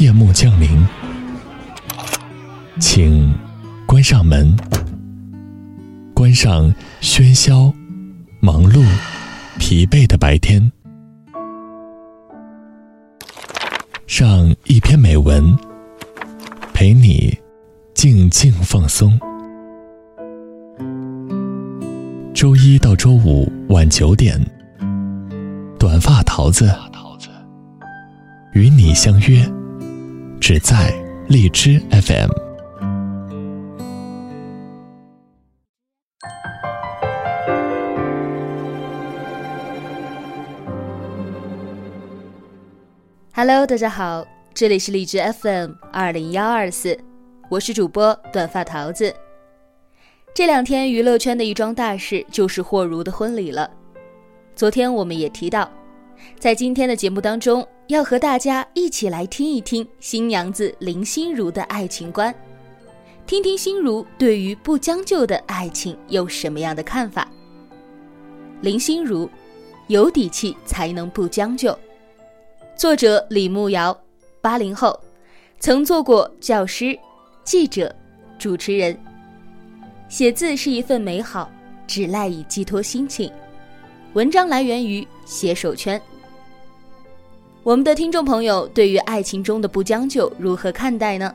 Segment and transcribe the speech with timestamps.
[0.00, 0.84] 夜幕降临，
[2.80, 3.32] 请
[3.86, 4.56] 关上门，
[6.12, 7.72] 关上喧嚣、
[8.40, 8.84] 忙碌、
[9.56, 10.72] 疲惫的白天，
[14.08, 15.56] 上一篇美文，
[16.72, 17.38] 陪你
[17.94, 19.16] 静静放松。
[22.34, 24.44] 周一到周五晚九点，
[25.78, 26.68] 短发桃子
[28.54, 29.53] 与你相约。
[30.40, 30.92] 只在
[31.28, 32.30] 荔枝 FM。
[43.32, 46.98] Hello，大家好，这里是荔枝 FM 二零幺二四，
[47.48, 49.14] 我是主播短发桃子。
[50.34, 53.70] 这两天娱乐圈的一桩大事就是霍如的婚礼了。
[54.54, 55.70] 昨天我们也提到，
[56.38, 57.66] 在今天的节目当中。
[57.88, 62.34] 要和大家一起来听一听新娘子林心如的爱情观，
[63.26, 67.30] 听听心如对于不将就的爱情有什么样的看法。
[68.62, 69.28] 林心如，
[69.88, 71.78] 有底气才能不将就。
[72.74, 73.96] 作者李慕瑶，
[74.40, 74.98] 八零后，
[75.60, 76.98] 曾做过教师、
[77.44, 77.94] 记者、
[78.38, 78.98] 主持人。
[80.08, 81.50] 写字是一份美好，
[81.86, 83.30] 只赖以寄托心情。
[84.14, 86.00] 文章来源于写手圈。
[87.64, 91.34] 我们的听众朋友对于爱情中的不将就如何看待呢？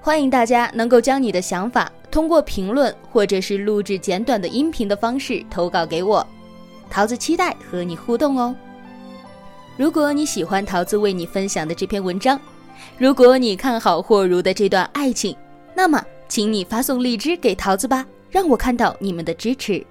[0.00, 6.26] 欢迎大家能够将你的想法通过评论或者是录制简短的音频的方式投稿给我，
[6.90, 8.52] 桃子期待和你互动哦。
[9.76, 12.40] 如果你喜欢桃子为你分享的这篇文章，
[12.98, 15.36] 如果你看好霍如的这段爱情，
[15.76, 19.86] 那么请你发送荔枝给桃子吧，让我看到你们的支持。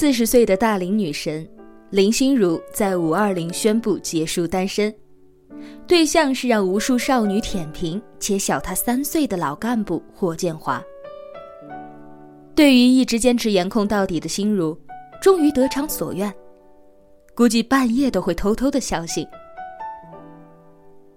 [0.00, 1.44] 四十岁的大龄女神
[1.90, 4.94] 林心如在五二零宣布结束单身，
[5.88, 10.80] 对象是让无数少女舔屏且小她三岁的老干部霍建华。
[12.54, 14.78] 对于一直坚持颜控到底的心如，
[15.20, 16.32] 终于得偿所愿，
[17.34, 19.26] 估计半夜都会偷偷的笑醒。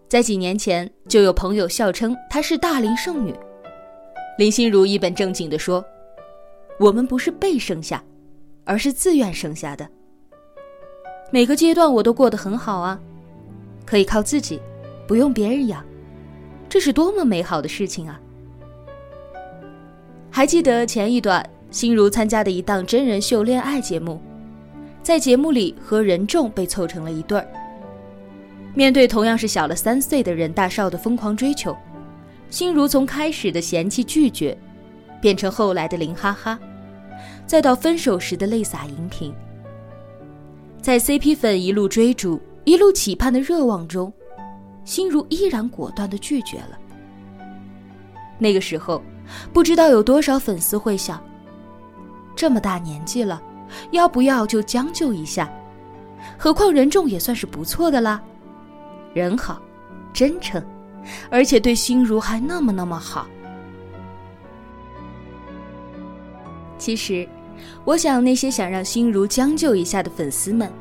[0.10, 3.32] 在几年前，就有朋友笑称她是大龄剩女，
[4.40, 5.86] 林心如一本正经地说
[6.82, 8.04] ：“我们不是被剩下。”
[8.64, 9.88] 而是自愿生下的。
[11.32, 13.00] 每个阶段我都过得很好啊，
[13.86, 14.60] 可以靠自己，
[15.08, 15.84] 不用别人养，
[16.68, 18.20] 这是多么美好的事情啊！
[20.30, 24.22] 还记得前一段心如参加的一档真人秀恋爱节目，
[25.02, 27.48] 在节目里和任重被凑成了一对儿。
[28.74, 31.76] 面对同样是小了三岁的任大少的疯狂追求，
[32.50, 34.58] 心如从开始的嫌弃拒绝，
[35.22, 36.60] 变成后来的林哈哈。
[37.52, 39.36] 再到分手时的泪洒荧屏，
[40.82, 44.10] 在 CP 粉一路追逐、一路期盼的热望中，
[44.86, 46.80] 心如依然果断的拒绝了。
[48.40, 49.04] 那个时候，
[49.52, 51.22] 不知道有多少粉丝会想：
[52.38, 53.44] 这么大年纪了，
[53.92, 55.52] 要不要就将就一下？
[56.38, 58.24] 何况任重也算是不错的啦，
[59.14, 59.62] 人好，
[60.14, 60.66] 真诚，
[61.30, 63.28] 而且对心如还那么那么好。
[66.78, 67.28] 其实，
[67.84, 70.72] 我想那些想让心如将就一下的粉丝们，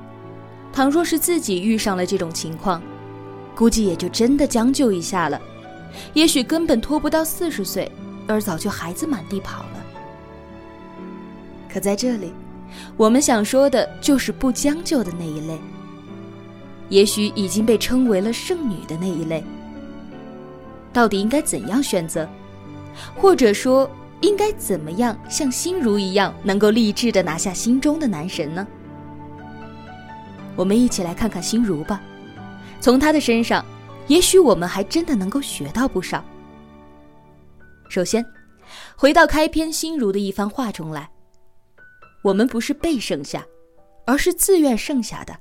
[0.73, 2.83] 倘若是自己遇上了这种情况，
[3.55, 5.41] 估计也就真的将就一下了。
[6.13, 7.91] 也许根本拖不到四十岁，
[8.27, 9.87] 而早就孩子满地跑了。
[11.73, 12.33] 可在这里，
[12.97, 15.59] 我们想说的就是不将就的那一类，
[16.89, 19.43] 也许已经被称为了剩女的那一类。
[20.93, 22.29] 到底应该怎样选择，
[23.17, 23.91] 或者说？
[24.21, 28.67] 应该怎么样像心如一样，能够励志的拿下心中的男神呢？
[30.57, 32.01] 我们一起来看看心如吧，
[32.81, 33.65] 从她的身上，
[34.09, 36.23] 也许我们还真的能够学到不少。
[37.89, 38.25] 首先，
[38.95, 41.09] 回到开篇心如的一番话中来，
[42.23, 43.43] 我们不是被剩下，
[44.07, 45.35] 而是自愿剩下的。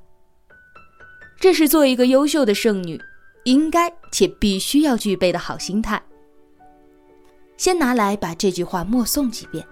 [1.38, 3.00] 这是做一个优秀的剩女，
[3.44, 6.00] 应该且必须要具备的好心态。
[7.60, 9.62] 先拿来把这句话默诵几遍，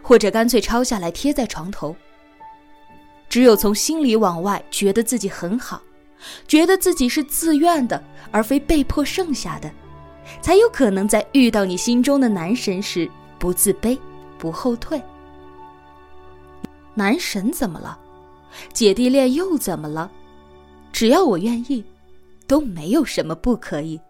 [0.00, 1.94] 或者干脆抄下来贴在床头。
[3.28, 5.82] 只有从心里往外觉得自己很好，
[6.48, 9.70] 觉得自己是自愿的，而非被迫剩下的，
[10.40, 13.06] 才有可能在遇到你心中的男神时
[13.38, 13.98] 不自卑，
[14.38, 14.98] 不后退。
[16.94, 17.98] 男神怎么了？
[18.72, 20.10] 姐弟恋又怎么了？
[20.90, 21.84] 只要我愿意，
[22.46, 24.00] 都没有什么不可以。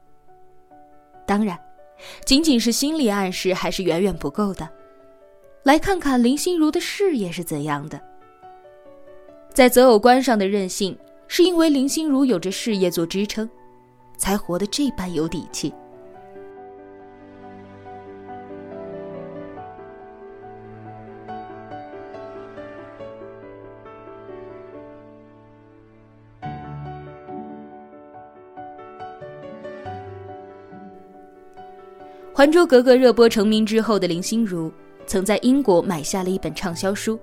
[1.26, 1.58] 当然，
[2.25, 4.69] 仅仅是心理暗示还是远远不够的。
[5.62, 8.00] 来看看林心如的事业是怎样的。
[9.52, 10.97] 在择偶观上的任性，
[11.29, 13.49] 是因为林心如有着事业做支撑，
[14.17, 15.70] 才活得这般有底气。
[32.40, 34.72] 《还珠格格》热播成名之后的林心如，
[35.06, 37.20] 曾在英国买下了一本畅销书，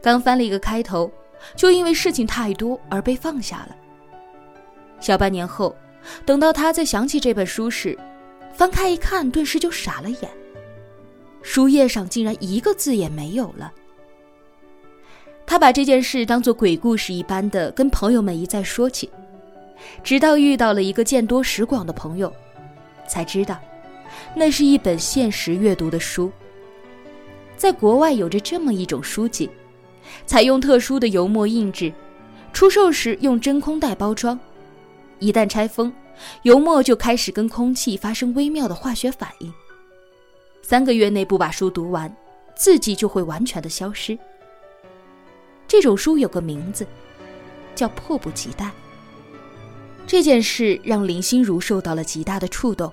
[0.00, 1.12] 刚翻了一个开头，
[1.54, 3.76] 就因为事情太多而被放下了。
[4.98, 5.76] 小半年后，
[6.24, 7.98] 等到他再想起这本书时，
[8.54, 10.30] 翻开一看，顿时就傻了眼，
[11.42, 13.70] 书页上竟然一个字也没有了。
[15.44, 19.10] 他把这件事当作鬼故事一般的跟朋友们一再说起，
[20.02, 22.32] 直到遇到了一个见多识广的朋友，
[23.06, 23.60] 才知道。
[24.34, 26.30] 那是一本限时阅读的书。
[27.56, 29.48] 在国外有着这么一种书籍，
[30.26, 31.92] 采用特殊的油墨印制，
[32.52, 34.38] 出售时用真空袋包装。
[35.20, 35.92] 一旦拆封，
[36.42, 39.52] 油墨就开始跟空气发生微妙的化学反应。
[40.62, 42.14] 三个月内不把书读完，
[42.56, 44.18] 字迹就会完全的消失。
[45.68, 46.86] 这种书有个名字，
[47.74, 48.70] 叫迫不及待。
[50.06, 52.92] 这件事让林心如受到了极大的触动。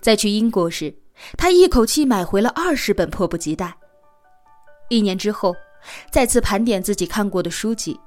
[0.00, 0.94] 在去英国时，
[1.36, 3.76] 他一口气买回了二十本，迫不及待。
[4.88, 5.54] 一年之后，
[6.10, 7.98] 再次盘点自己看过的书籍，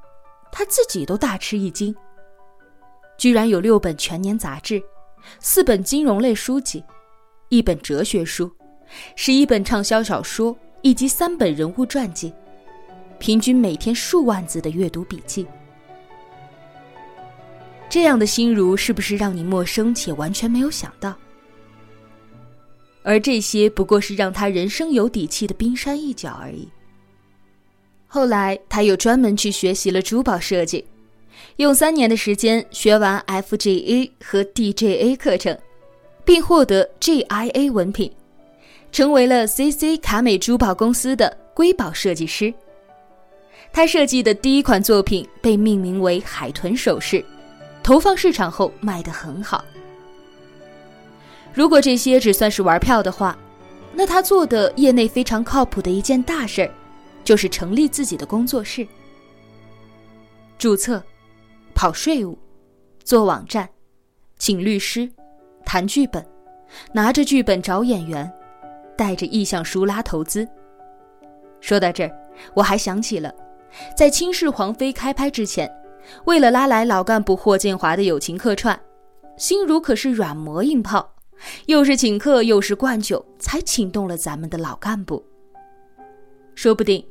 [0.51, 1.95] 他自己都大吃一惊。
[3.17, 4.81] 居然有六本全年杂志，
[5.39, 6.83] 四本金融类书籍，
[7.49, 8.49] 一本哲学书，
[9.15, 12.33] 十一本畅销小说，以及三本人物传记，
[13.17, 15.45] 平均每天数万字的阅读笔记。
[17.89, 21.13] 这样的心如，是不是让你陌生且完全没有想到？
[23.03, 26.67] 而这些不过是让他人生有底气的冰山一角而已。
[28.07, 30.83] 后来，他又专门去学习了珠宝设计，
[31.57, 35.57] 用三年的时间学完 FGA 和 DJA 课程，
[36.25, 38.11] 并获得 GIA 文凭，
[38.91, 42.53] 成为了 CC 卡美珠宝公司的瑰宝设计师。
[43.71, 47.23] 他设计的第一款作品被命名为“海豚首饰”，
[47.83, 49.63] 投放市场后卖得很好。
[51.53, 53.37] 如果这些只算是玩票的话，
[53.93, 56.71] 那他做的业内非常靠谱的一件大事儿，
[57.23, 58.87] 就是成立自己的工作室，
[60.57, 61.03] 注册、
[61.73, 62.37] 跑税务、
[63.03, 63.67] 做网站、
[64.37, 65.09] 请律师、
[65.65, 66.25] 谈剧本、
[66.93, 68.31] 拿着剧本找演员、
[68.95, 70.47] 带着意向书拉投资。
[71.59, 72.11] 说到这儿，
[72.53, 73.33] 我还想起了，
[73.97, 75.69] 在《倾世皇妃》开拍之前，
[76.25, 78.79] 为了拉来老干部霍建华的友情客串，
[79.35, 81.15] 心如可是软磨硬泡。
[81.67, 85.23] 又是请客又是灌酒，才请动了咱们的老干部。
[86.55, 87.01] 说不定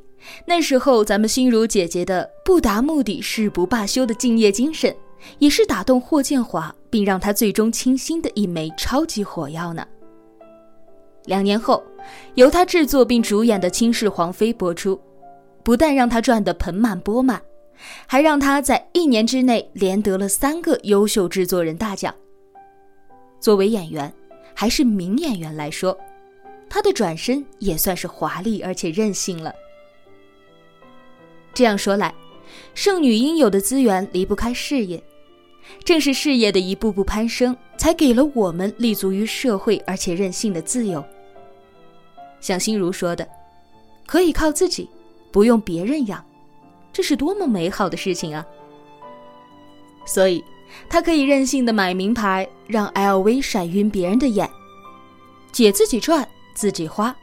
[0.45, 4.95] 那时候咱们心如姐姐的不达目的誓不罢休的敬业精神，
[5.39, 9.87] 也是打动霍建华并让他最终倾心的一枚超级火药呢。
[11.25, 11.83] 两年后，
[12.35, 14.99] 由他制作并主演的《倾世皇妃》播出，
[15.63, 17.41] 不但让他赚得盆满钵满，
[18.05, 22.13] 还让他在一年之内连得了三个优秀制作人大奖。
[23.39, 24.13] 作为演员。
[24.59, 25.97] 还是名演员来说，
[26.69, 29.55] 他的转身也算是华丽而且任性了。
[31.53, 32.13] 这样说来，
[32.73, 35.01] 剩女应有的资源离不开事业，
[35.85, 41.01] 正是事业的一步步攀升，才给了我们立足于社会而且任性的自由。
[42.41, 43.25] 像心如说的，
[44.05, 44.89] 可以靠自己，
[45.31, 46.21] 不用别人养，
[46.91, 48.45] 这是多么美好的事情啊！
[50.05, 50.43] 所以。
[50.89, 54.49] 他可以任性的买名牌，让 LV 闪晕别人的眼，
[55.51, 57.15] 姐自己赚自己花，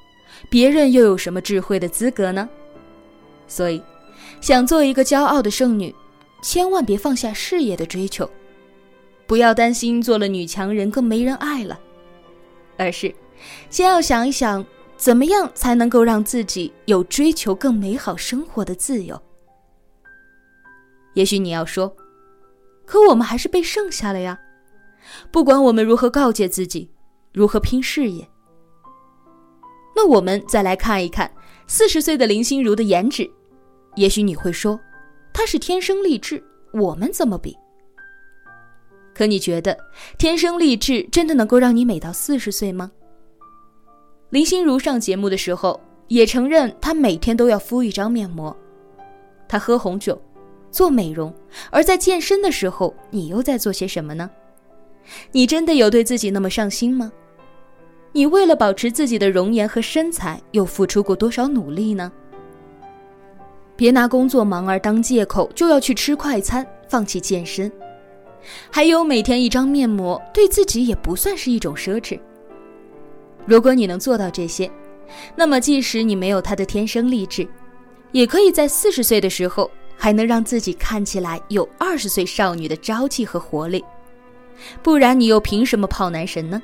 [0.48, 2.48] 别人又有什么智慧的资格呢？
[3.46, 3.82] 所以，
[4.40, 5.94] 想做一个骄傲的剩女，
[6.42, 8.28] 千万别放下事业的追求，
[9.26, 11.78] 不要担心做了女强人更没人爱了，
[12.76, 13.14] 而是
[13.70, 14.64] 先要想一想，
[14.96, 19.20] 怎么样才能够让自己有追求更美好生活的自由。
[21.14, 21.94] 也许你要说。
[22.86, 24.38] 可我们还是被剩下了呀！
[25.30, 26.88] 不管我们如何告诫自己，
[27.32, 28.28] 如何拼事业，
[29.94, 31.30] 那我们再来看一看
[31.66, 33.30] 四十岁的林心如的颜值。
[33.96, 34.78] 也许你会说，
[35.32, 37.56] 她是天生丽质，我们怎么比？
[39.14, 39.76] 可你觉得
[40.18, 42.92] 天生丽质真的能够让你美到四十岁吗？
[44.30, 48.54] 林心如上节目的时候也承认，她每天都要敷一张面膜，
[49.48, 50.20] 她喝红酒，
[50.70, 51.32] 做美容，
[51.70, 54.30] 而在健身的时候，你又在做些什么呢？
[55.32, 57.12] 你真的有对自己那么上心吗？
[58.12, 62.10] 你为了保持自己的容颜和身材，又付出过多少努力呢？
[63.76, 67.70] 别拿工作忙而当借口，就要去吃快餐，放弃健身。
[68.70, 72.18] 还有每天一张面膜，对自己也不算是一种奢侈。
[73.44, 74.70] 如果你能做到这些，
[75.36, 77.46] 那么即使你没有他的天生丽质，
[78.12, 83.84] 也可以在四十岁的时候还能让自己看起来有二十岁少女的朝气和活力。
[84.82, 86.62] 不然你又凭什么泡男神呢？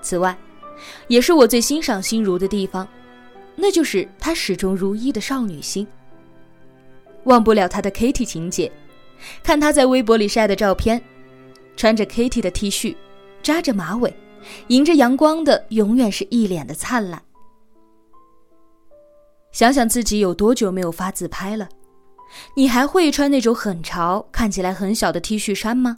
[0.00, 0.36] 此外，
[1.08, 2.86] 也是我最欣赏心如的地方，
[3.54, 5.86] 那就是她始终如一的少女心。
[7.24, 8.70] 忘不了她的 Kitty 情节，
[9.42, 11.02] 看她在微博里晒的照片，
[11.76, 12.94] 穿着 Kitty 的 T 恤，
[13.42, 14.14] 扎着马尾，
[14.68, 17.22] 迎着阳光的，永远是一脸的灿烂。
[19.56, 21.66] 想想自己有多久没有发自拍了，
[22.54, 25.96] 你还会穿那种很潮、看起来很小的 T 恤衫吗？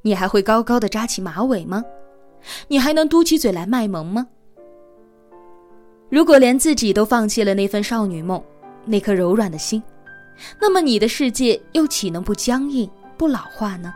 [0.00, 1.84] 你还会高高的扎起马尾吗？
[2.66, 4.26] 你还能嘟起嘴来卖萌吗？
[6.08, 8.42] 如果连自己都放弃了那份少女梦，
[8.86, 9.82] 那颗柔软的心，
[10.58, 13.92] 那么你的世界又岂能不僵硬、不老化呢？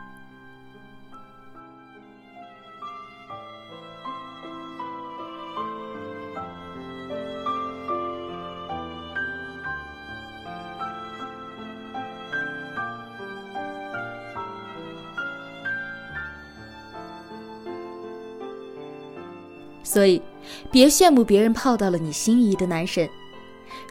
[19.91, 20.23] 所以，
[20.71, 23.11] 别羡慕别人泡到了你心仪的男神。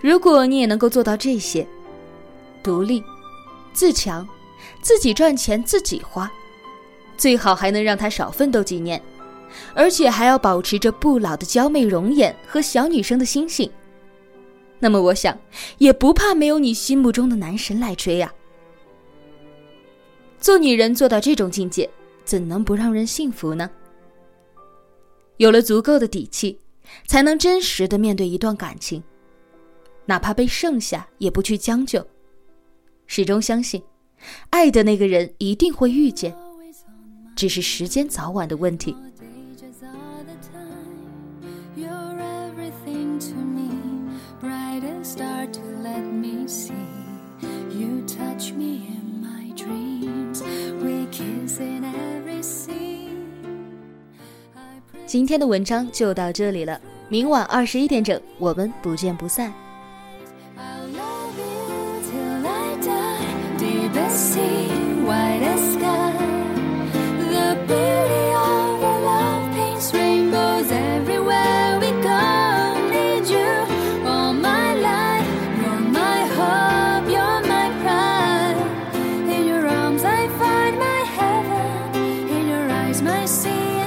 [0.01, 1.67] 如果你也能够做到这些，
[2.63, 3.03] 独立、
[3.73, 4.25] 自强，
[4.81, 6.31] 自己赚钱自己花，
[7.17, 9.01] 最好还能让他少奋斗几年，
[9.73, 13.69] 而且还要保持着不老的娇媚容颜和小女生的心性。
[14.79, 15.37] 那么，我想
[15.79, 18.33] 也不怕没有你心目中的男神来追呀。
[20.39, 21.89] 做女人做到这种境界，
[22.23, 23.69] 怎能不让人幸福呢？
[25.39, 26.59] 有了足够的底气，
[27.07, 29.01] 才能真实的面对一段感情，
[30.05, 32.05] 哪怕被剩下也不去将就，
[33.07, 33.81] 始终相信，
[34.49, 36.35] 爱的那个人一定会遇见，
[37.37, 38.93] 只是时间早晚的问题。
[55.09, 56.79] 今天的文章就到这里了。
[57.07, 59.51] 明晚二十一点整我们不见不散。
[83.01, 83.78] My sea.